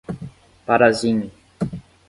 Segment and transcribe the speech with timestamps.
[0.65, 1.29] Parazinho